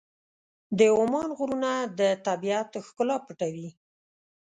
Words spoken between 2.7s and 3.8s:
ښکلا پټوي.